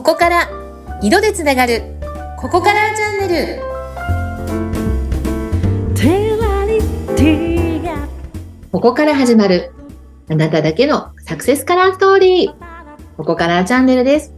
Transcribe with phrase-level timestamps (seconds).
[0.00, 0.48] ここから
[1.02, 1.82] 色でつながる
[2.38, 3.62] ここからチャンネル。
[8.72, 9.72] ここから始まる
[10.30, 12.54] あなただけのサクセスカラーストーリー。
[13.18, 14.32] ここからチャンネルです。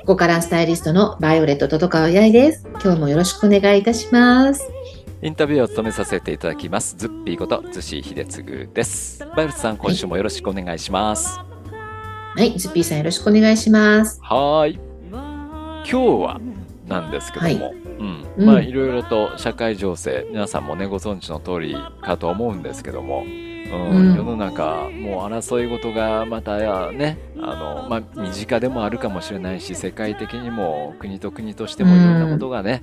[0.00, 2.66] ここからスタイリストのバイオレットと川八重です。
[2.82, 4.68] 今日もよろしくお願いいたします。
[5.22, 6.96] インタビューを務めさせていただきます。
[6.98, 9.20] ズッピーことズシ秀次です。
[9.36, 11.38] バイオレットさん今週もよろしくお願いします。
[11.38, 11.53] はい、
[12.36, 14.18] ズッピーさんよろしくお願いします。
[14.20, 14.78] はい。
[15.12, 16.40] 今日は
[16.88, 17.74] なんですけども、はい。
[17.74, 18.26] うん。
[18.36, 18.46] うん。
[18.46, 24.16] まあいろいろと社会情勢皆さんもねご存知の通りかと思うんですけども、うんうん。
[24.16, 32.82] 世の中もう争い事がまたねあの、まあ、身近でもあるかもしれないし世界的にも国と国としてもいろんなことがね、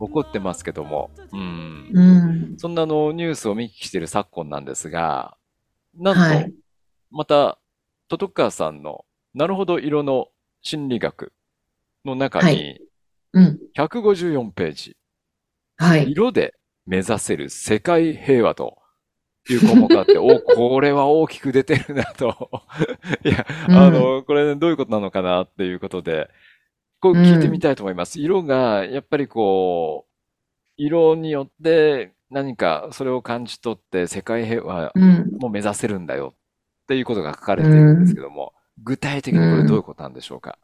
[0.00, 1.90] 起こってますけども、うん。
[1.92, 2.54] うん。
[2.58, 5.36] そんなのニュースを見聞きしている昨今なんですが
[5.96, 6.52] なんとはい。
[7.12, 7.58] また
[8.12, 10.28] トトカさんのなるほど色の
[10.60, 11.32] 心理学
[12.04, 12.78] の中はに
[13.32, 13.58] うん。
[13.74, 14.96] 154ページ、
[15.78, 16.10] はい。
[16.10, 16.52] 色で
[16.84, 18.76] 目指せる世界平和と
[19.48, 22.50] いう項目があって、 お、これは大きく出てるなと。
[23.24, 23.74] いや、うん。
[23.74, 26.28] あの、これどういうことなのかなっていうことで、
[27.00, 28.20] こう聞いてみたいと思います。
[28.20, 30.12] 色が、やっぱりこう、
[30.76, 35.30] 色によって何かそれを感じ取って世界平和うん。
[35.40, 36.34] も目指せるんだよ
[36.82, 38.52] っていうことが書かれているんですけども、
[38.82, 40.58] 具体的にこれどういうことなんでしょうか？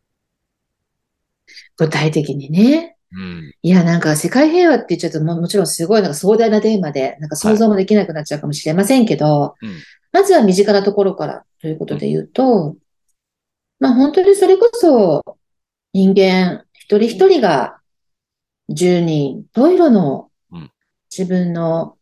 [1.77, 2.97] 具体的にね。
[3.13, 3.53] うん。
[3.63, 9.79] いや、なんか世界平和って言っちゃうとももちろんすごいなんか壮大なテーマで、なんか想像もできなくなっちゃうかもしれませんけど、うん。
[10.13, 12.77] まずは身近なところからということで言うと、
[13.81, 15.39] まあ本当にそれこそ
[15.93, 17.79] 人間一人一人が
[18.69, 20.71] 十人十色のうん。
[21.11, 21.97] 自分の、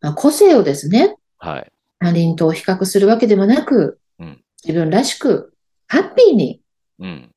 [0.00, 1.72] まあ、個性をですね、はい。
[1.98, 5.54] 他人と比較するわけでもなくうん、自分らしく
[5.86, 6.60] ハッピーに
[6.98, 7.30] うん。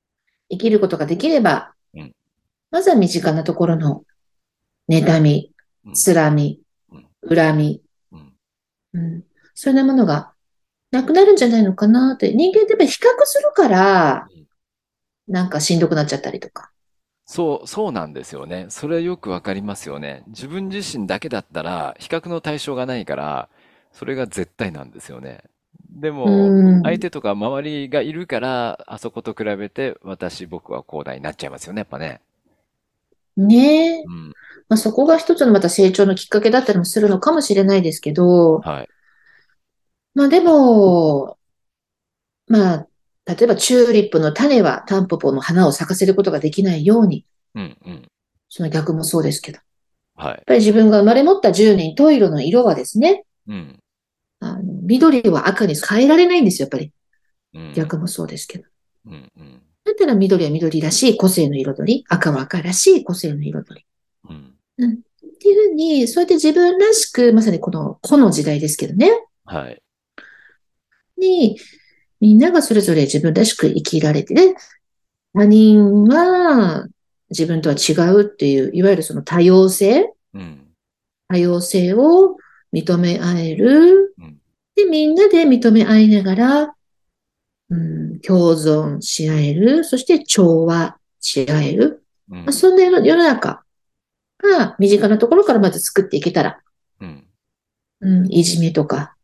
[0.50, 2.12] 生きることができればうん、
[2.72, 4.04] まずは身近なところの
[4.90, 5.52] 妬み
[5.86, 6.60] うん、つらみ
[6.92, 7.82] うん、恨み、
[8.12, 8.34] うん。
[8.94, 9.24] うん、
[9.56, 10.34] そういうものが
[10.92, 12.34] なくなるんじゃないのかなって。
[12.34, 14.48] 人間ってやっぱり比較するからうん、
[15.34, 16.72] なんかしんどくなっちゃったりとか。
[17.26, 18.66] そう、そうなんですよね。
[18.68, 20.24] それよくわかりますよね。
[20.28, 23.48] 自分自身だけだったら、比較の対象がないから、
[23.94, 25.44] それが絶対なんですよね。
[25.90, 32.22] でうも、ん、相手とか周りがいるから、あそこと比べて、私、僕はこうだになっちゃいますよね、やっぱね。
[33.38, 34.04] ねえ。
[34.06, 34.34] うん。
[34.70, 38.90] まあ、そこが一つのまた成長のきっかけだったりもするのかもしれないですけど、はい。
[40.14, 41.38] まあでも、
[42.48, 42.88] まあ、
[43.26, 47.26] 例えばチューリップの種はタンポポの花を咲かせることができないように、
[47.56, 48.12] うん、うん。
[48.50, 49.64] その逆もそうですけど、やっ
[50.16, 50.48] はい。
[50.48, 53.81] ぱり自分が生まれ持った十人十色の色はですね、うん。
[54.42, 56.92] あの、緑は赤に変えられないんですよ、やっぱり。
[57.54, 57.74] うん。
[57.74, 58.66] 逆もそうですけど。
[59.06, 59.62] うん、うん。
[59.86, 63.86] だったら緑は緑らしい個性の彩り、赤は赤らしい個性の彩り。
[64.30, 64.94] うん。
[64.94, 64.98] っ
[65.40, 69.10] ていうふうに、そうやって自分らしく、まさにこの、この時代ですけどね、
[69.46, 69.82] はい。
[71.18, 71.58] に、
[72.20, 74.56] みんながそれぞれ自分らしく生きられて、で、
[75.34, 76.88] 他人は
[77.30, 80.68] 自分とは違うっていう、いわゆるその多様性、うん。
[81.28, 82.38] 多様性を
[82.74, 84.40] 認め合えるうん。
[84.76, 86.76] で、みんなで認め合いながら、
[87.70, 92.04] うん、共存し合える、そして調和し合える。
[92.30, 93.64] うんまあ、そんな世の中
[94.42, 96.62] が身近なところからまず作っていけたら、
[97.00, 97.28] うん。
[98.02, 99.16] うん、いじめとか、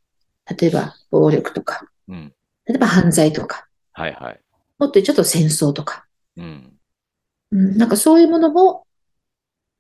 [0.60, 2.34] 例えば暴力とか、うん。
[2.66, 4.40] 例えば犯罪とか、はい、はい。
[4.78, 6.06] もっとちゃうと戦争とか、
[6.38, 6.74] うん。
[7.52, 8.86] うん、なんかそういうものも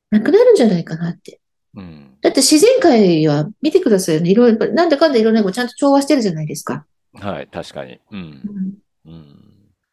[0.09, 1.39] なくなるんじゃないかなって。
[1.77, 2.17] うん。
[2.21, 4.29] だって自然界は見てくださいよね。
[4.31, 6.85] いろいろ、なんだかんだいろんなこうちゃんと調和してるじゃないですか。
[7.13, 7.99] はい、確かに。
[8.11, 8.79] うん。
[9.05, 9.35] うん、うん。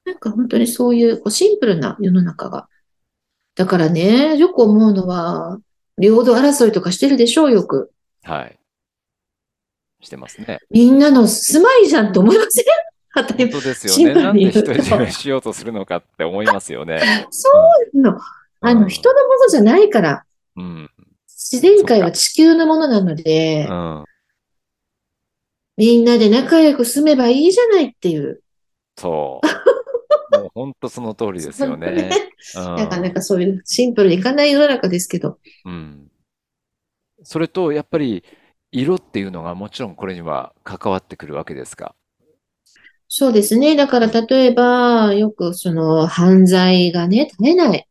[0.04, 2.68] なんか本当にそういうこうシンプルな世の中が。
[3.54, 5.58] だからね、よく思うのは、
[5.98, 7.92] 領土争いとかしてるでしょう、よく。
[8.24, 8.58] はい。
[10.00, 10.58] してますね。
[10.70, 12.64] みんなの住まいじゃんって思いません？
[13.14, 14.14] 本当ですよシンね。
[14.14, 17.00] なんで独り占めしようとするのかって思いますよね。
[17.30, 17.48] そ
[17.94, 18.20] うなの。
[18.60, 20.24] あの、うん人のものじゃないから。
[20.56, 20.90] うん。
[21.52, 24.04] 自然界は地球のものなのでう、ん。
[25.76, 28.42] みんなで仲良く住めばいいじゃないっていう。
[28.96, 29.40] そ
[30.32, 30.36] う。
[30.38, 32.10] もう本当その通りですよね。
[32.56, 35.38] うんなかなかそういうシンプルにいかない世の中ですけど。
[35.64, 36.10] うん。
[37.22, 38.22] それと、やっぱり、
[38.70, 41.94] 色っていうのがもちろんこれには関わってくるわけですか？
[43.08, 43.76] そうですね。
[43.76, 47.88] だから例えば、よくその犯罪がね、絶えない。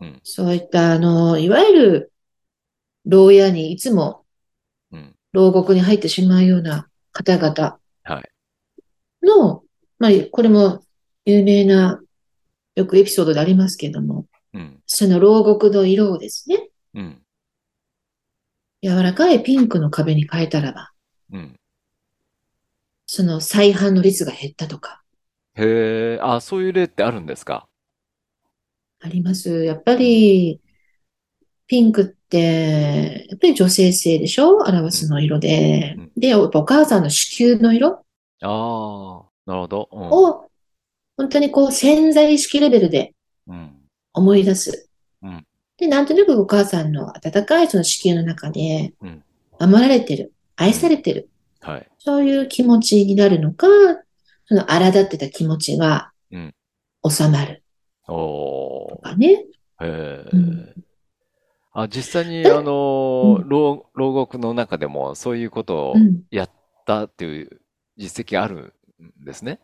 [0.00, 0.20] うん。
[0.24, 2.12] そういった、あの、いわゆる、
[3.04, 4.24] 牢屋にいつも
[4.92, 5.14] うん。
[5.32, 9.26] 牢獄に入ってしまうような方々はい。
[9.26, 9.62] の、
[9.98, 10.82] まあ、これも
[11.24, 12.00] 有名な、
[12.74, 14.80] よくエピソードでありますけれども、うん。
[14.86, 17.22] その牢獄の色をですね、うん。
[18.82, 20.90] 柔らかいピンクの壁に変えたらば、
[21.32, 21.60] うん。
[23.06, 25.02] その再犯の率が減ったとか、
[25.54, 27.68] へえ、あ、そういう例ってあるんですか？
[29.00, 29.64] あります。
[29.64, 30.60] やっぱり、
[31.66, 34.58] ピンクって、やっぱり女性性でしょ？
[34.58, 36.12] 表すの色でうん。
[36.16, 37.88] で、やっぱお母さんの子宮の色？
[37.88, 37.96] あ
[38.42, 39.88] あ、なるほど。
[39.92, 40.00] うん。
[40.08, 40.50] を、
[41.16, 43.12] 本当にこう潜在意識レベルで
[43.46, 43.76] うん。
[44.14, 44.88] 思い出す
[45.22, 45.46] うん。
[45.76, 49.22] で、なんとなくお母さんの温かいその子宮の中でうん、
[49.58, 51.28] 守られてる、愛されてる、
[51.60, 51.88] はい。
[51.98, 53.66] そういう気持ちになるのか、
[54.46, 56.54] その荒立ってた気持ちがうん
[57.08, 57.62] 収まる
[58.08, 59.46] おとかね。
[59.80, 59.86] ー。
[59.86, 60.74] へえ。
[61.74, 66.22] うんあ、実際に、えあのう、ん牢、牢獄の中でもそういうことをうん。
[66.30, 66.50] やっ
[66.86, 67.60] たっていう
[67.96, 69.60] 実績があるんですね？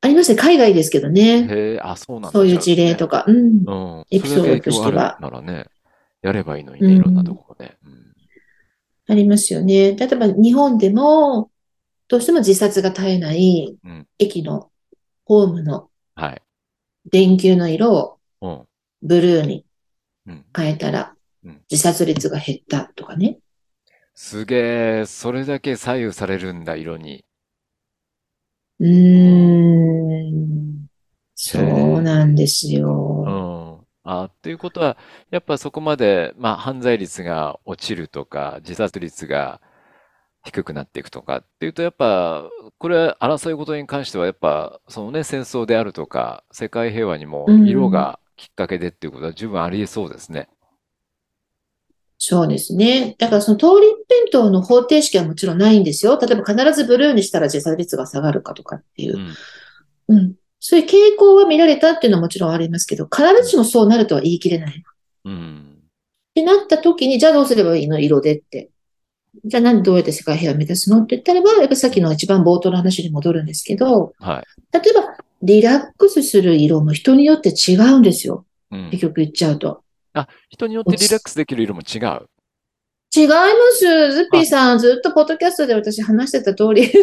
[0.00, 0.36] ありますね。
[0.36, 1.46] 海外ですけどね。
[1.48, 2.30] へえ、あ、そうなんだ。
[2.30, 3.24] そういう事例とか。
[3.26, 3.64] うん。
[3.66, 4.04] うん。
[4.10, 5.66] エピソードそれだけ影響としてはあるならね、
[6.22, 7.76] やればいいのにね、うんいろんなところで。
[7.84, 8.14] うん。
[9.08, 9.94] ありますよね。
[9.94, 11.50] 例えば日本でも、
[12.08, 14.70] どうしても自殺が絶えないうん駅の
[15.24, 16.42] ホームのはい。
[17.10, 18.62] 電球の色をうん。
[19.02, 19.64] ブルーにうん。
[20.56, 21.14] 変えたら
[21.44, 23.38] うん自殺率が減ったとかね。
[24.14, 27.24] すげえ、それだけ左右されるんだ、色に。
[28.78, 30.86] うーん。
[31.34, 33.24] そうなんですうよ。
[33.24, 33.86] ん。
[34.04, 34.96] あ、ということは、
[35.30, 39.60] やっぱそこまで、まあ、犯罪率が落ちるとか、自殺率が
[40.44, 42.48] 低くなっていくとかっていうと、やっぱ、
[42.78, 50.48] これ、争い事に関しては、やっぱ、そのね、戦争であるとか、世界平和にもうん色がきっかけでっていうことは十分ありえそうですね。
[52.18, 53.16] そうですね。
[53.18, 56.18] だからその通り一辺倒の方程式はもちろんないんですよ。
[56.20, 59.16] 例えば必ずブルーにしたら自殺率が下がるかとかっていう
[60.08, 60.14] う。
[60.14, 60.16] ん。
[60.16, 60.34] うん。
[60.60, 64.78] そういう傾向は見られたっていうのはもちろんありますけど、必ずしもそうなるとは言い切れない。
[64.78, 64.82] っ
[65.24, 65.82] うん。
[66.34, 68.70] てなった時に、じゃあどうすればいいの色でって。
[69.44, 74.78] じゃあ何どうやって世界平和を目指すのって言ったらば、やっぱさっきの一番冒頭の話に戻るんですけど、はい。
[74.78, 78.46] 例えばリラックスする色も人によって違うんですよ。
[78.70, 78.90] うん。
[78.90, 79.82] 結局言っちゃうと。
[80.14, 82.28] あ、人によってリラックスできる色も違う。
[83.14, 83.36] 違いま
[83.72, 84.12] す。
[84.12, 86.90] ズッピーさん、ずっとポッドキャストで私話してた通り。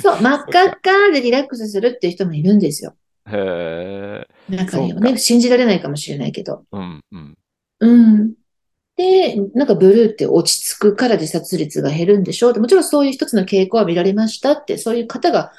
[0.00, 2.96] そう、真っ赤っかでリラックスするっていう人もいるんですよ。
[3.28, 4.56] へえ。
[4.56, 6.64] 中にはね、信じられないかもしれないけど。
[6.72, 7.38] うん、うん。
[7.80, 8.32] うん。
[8.96, 15.52] で、なんかブルーって落ち着くから自殺率が減るんでしょうってもちろんそういう一つの傾向は見られましたって、そういう方が、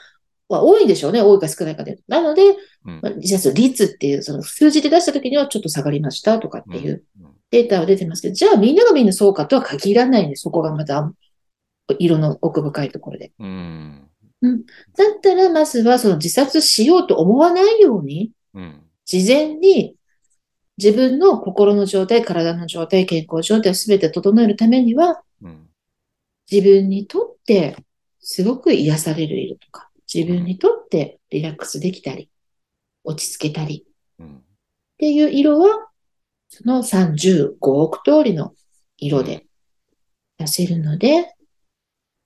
[0.50, 1.22] は多いんでしょうね。
[1.22, 2.00] 多いか少ないかで。
[2.08, 2.42] なので、
[2.86, 11.12] うんまあ自殺率っていう、その数字で出した時にはちょっと下がりましたとかっていううんデータは出てますけど、じゃあみんながみんなそうかとは限らないんで、そこがまた
[12.00, 13.32] 色の奥深いところで。
[13.40, 14.10] うん。
[14.42, 14.50] だ
[15.16, 18.82] ったら、まずはその自殺しようと思わないように、うん。
[19.06, 19.96] 事前に
[20.78, 25.70] 自分の心の状態、体の状態、健康状態を全て整えるためには、うん。
[26.50, 27.76] 自分にとって
[28.20, 32.30] すごく癒される色とか、自分にとってリラックスできたり、
[33.04, 33.86] 落ち着けたり
[34.20, 34.36] うん。
[34.38, 34.42] っ
[34.98, 35.88] ていう色は、
[36.50, 38.54] その35億通りの
[38.98, 39.46] 色で
[40.38, 41.34] 出せるので、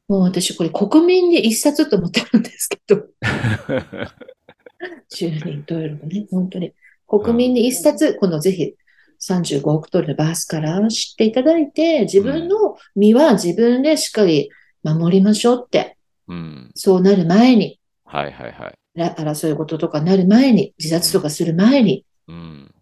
[0.08, 3.08] もう私これ国民に一冊と思ってるんですけど、
[5.10, 6.74] 10人トイレもね、本当に。
[7.20, 8.76] 国民に一冊、このぜひ
[9.22, 14.50] 35億通りのバースカラーを知っていただいて、自分の身は自分でしっかり
[14.82, 15.98] 守りましょうって、
[16.30, 16.72] うん。
[16.74, 18.74] そうなる前に、はいはいはい。
[18.96, 22.74] ら争い事とかなる前に、自殺とかする前に、うん。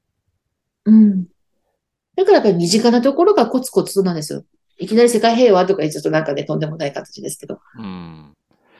[0.86, 1.26] うん。
[2.16, 4.44] だからやっぱり身近なところがコツコツとなんですよ。
[4.78, 7.60] いきなり世界平和とか言っちゃうとなんかね、とんでもない形ですけど。
[7.78, 8.38] うん。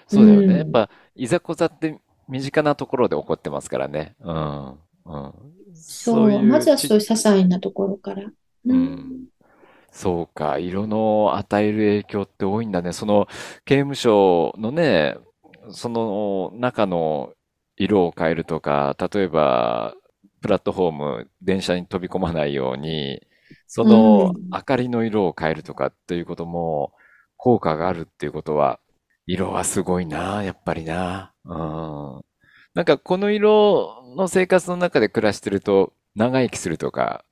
[0.08, 0.46] そうだよね。
[0.46, 4.16] うんやっぱ、いざこざって身近なところで起こってますからね。
[4.22, 4.78] うん。
[6.12, 6.22] うん。
[6.22, 8.32] そう、まずはちそういう些細なところから。
[8.66, 9.30] ううんん。
[9.92, 12.94] そうか、色の与える影響って多いんだね。
[12.94, 13.28] その
[13.66, 15.18] 刑務所のね、
[15.72, 17.34] その中の
[17.78, 19.96] 色を変えるとか、例えば
[20.42, 23.22] プラットフォーム、電車に飛び込まないように、
[23.68, 26.94] そのうん明かりの色を変えるとかっていうことも
[27.38, 28.80] 効果があるっていうことは、
[29.28, 31.34] 色はすごいな、やっぱりな。
[31.46, 31.56] う
[32.20, 32.22] ん。
[32.76, 37.26] なんかこの色の生活の中で暮らしてると長生きするとか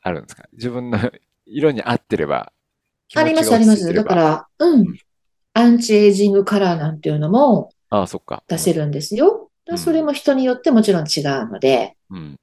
[0.00, 0.48] あるんですか？
[0.52, 0.98] 自分の
[1.46, 2.52] 色に合ってれば、
[3.08, 3.92] 気あります、あります。
[3.92, 4.86] だから、うん。
[5.54, 8.42] アンチエイジングカラーなんていうのもああ、そっか。
[8.48, 9.50] 出せるんですよ。
[9.76, 12.36] それも人によってもちろん違うので、うん。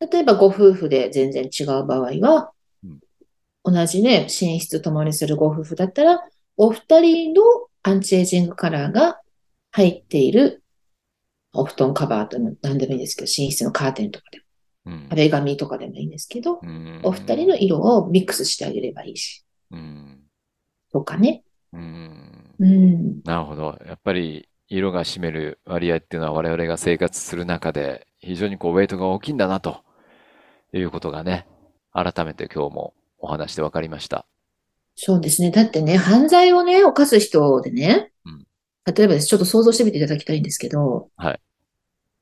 [0.00, 2.52] 例えばご夫婦で全然違う場合は
[2.84, 6.20] うん、同じね、寝室ともにするご夫婦だったら、
[6.56, 7.42] お二人の
[7.82, 9.20] アンチエイジングカラーが
[9.70, 10.62] 入っている
[11.60, 14.44] お布団カバーとも何でもいいんですけど、寝室のカーテンとかでも、
[14.86, 15.08] うん。
[15.08, 20.20] 壁紙とかでもいいんですけど、うんお二人の色をミックスしてあげればいいし、うん。
[20.92, 21.44] とかね。
[21.72, 22.54] うん。
[22.58, 23.20] うん。
[23.24, 23.78] なるほど。
[23.86, 29.82] やっぱり色が占める割合っていうのは我々が生活する中で非常にこうウェイトが大きいんだなと
[30.72, 31.46] いうことがね、
[31.92, 34.26] 改めて今日もお話で分かりました。
[34.96, 35.50] そうですね。
[35.50, 38.15] だってね、犯罪をね、犯す人でねうん、
[38.86, 39.26] 例えばです。
[39.26, 41.40] ちょっと想像してみていただきたいんですけど、はい。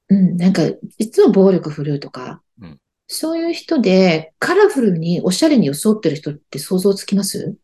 [0.09, 0.63] うん、なんか、
[0.99, 7.57] いつも暴力振るうとかうん、そういう人で、カラフルにおしゃれに装ってる人って想像つきます？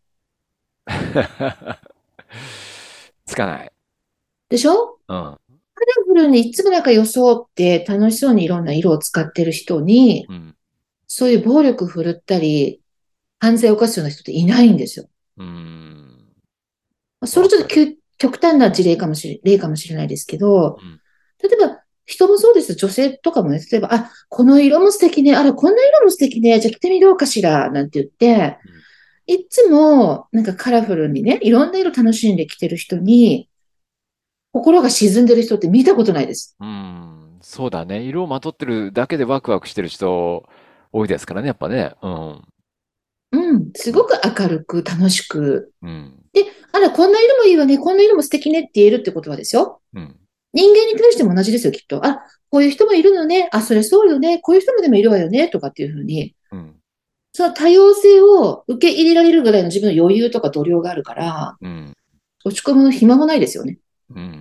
[3.25, 3.73] つかない。
[4.49, 4.99] でしょ？
[5.09, 5.39] うん。
[5.75, 10.57] カラフルにいつもなんか装って楽しそうにいろんな色を使ってる人に、うん。
[11.07, 12.81] そういう暴力振るったり、
[13.39, 15.09] 犯罪を犯すような人っていないんですよ。
[15.39, 16.27] うん。
[17.21, 17.69] まあそれちょっと
[18.21, 21.01] 極極端な事例かもしれ、例かもしれないですけどうん、
[21.43, 22.75] 例えば人もそうです。
[22.75, 28.59] 女性とかもね、例えば、あ、この色も素敵ね、あら、こんな色も素敵ね、じゃあ着てみようかしら、なんて言って、
[29.27, 33.49] いつもなんかカラフルにね、いろんな色楽しんで着てる人に、
[34.53, 36.57] 心が沈んでる人って見たことないです。
[36.59, 37.39] うん。
[37.41, 38.03] そうだね。
[38.03, 40.49] 色をまとってるだけでワクワクしてる人
[40.91, 41.93] 多いですからね、やっぱね。
[42.03, 42.43] うん。
[43.33, 45.73] うん、すごく明るく楽しく。
[45.83, 46.20] うん。
[46.33, 49.81] で、あら、こんな色もいいわね、こんな色も素敵ねって言えるってことはですよ。
[49.95, 50.17] うん。
[50.53, 52.05] 人間に対しても同じですよ、きっと。
[52.05, 53.49] あ、こういう人もいるのね。
[53.53, 54.39] あ、それそうよね。
[54.39, 55.49] こういう人もでもいるわよね。
[55.49, 56.77] とかっていうふうに、うん。
[57.33, 61.95] その多様性を受け入れられるぐらいの自分の余裕とか度量があるから、うん。
[62.45, 63.79] 落ち込む暇もないですよね。
[64.15, 64.41] うん。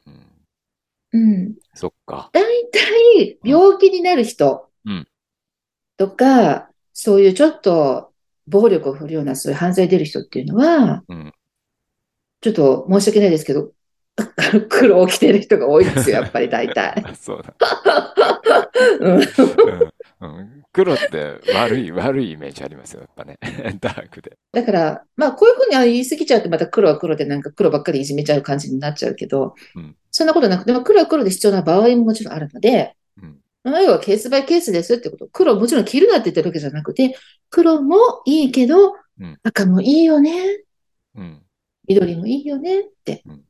[1.12, 1.56] うん。
[1.76, 2.30] そっか。
[2.34, 5.08] 大体、病気になる人うん
[5.98, 8.14] とか、そういうちょっと
[8.48, 11.34] 暴力を振るような、そういう犯罪出る人っていうのは、うん。
[12.42, 13.72] ちょっと申し訳ないですけど、
[14.70, 17.04] 黒を着てる人が多いですよ、 やっぱり大体。
[17.06, 17.54] あそうだ。
[19.00, 19.22] うんうん
[20.22, 23.40] うん黒って悪い、悪いイメージありますよ、やっぱね。
[23.82, 24.38] ダークで。
[24.52, 33.38] だから、まあ、こういうふうにあ言い過ぎちゃうと、また黒は黒でなんか黒ばっかりいじめちゃう感じになっちゃうけど、うんそんなことなくて、まあ黒は黒で必要な場合ももちろんあるので、うん。
[33.64, 35.28] まあ要はケースバイケースですってこと。
[35.32, 37.16] 黒もちろん着るなって言ってるわけじゃなくて、
[37.50, 40.32] 黒もいいけどうん、赤もいいよね、
[41.16, 41.42] うん。
[41.90, 43.46] 緑もいいよねってうん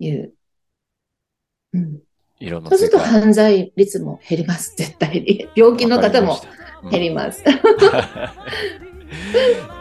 [0.00, 0.32] いう。
[1.74, 2.02] うん。
[2.40, 2.98] 色のそうすると。
[2.98, 5.48] 犯罪率も減ります、絶対に。
[5.56, 6.38] 病気の方も
[6.90, 7.40] 減りまます。
[7.40, 7.50] した。
[7.50, 7.58] うん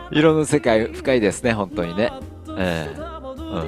[0.11, 2.11] 色の世界深いですね、本当にね。
[2.57, 3.63] ええうんう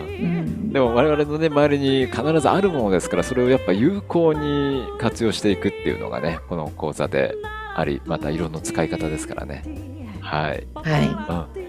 [0.46, 7.34] んでも我々のね、周りに必ずあるものですから、それをやっぱ有効に活用していくっていうのがね、この講座で
[7.75, 9.63] あり、また色の使い方ですからね。
[10.22, 10.68] はい。
[10.75, 11.60] はう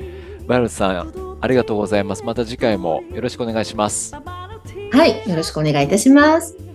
[0.43, 0.47] ん。
[0.47, 2.25] バイルさん、ありがとうございます。
[2.25, 4.15] また次回もよろしくお願いします。
[4.93, 5.29] はい。
[5.29, 6.70] よろしくお願いいたします。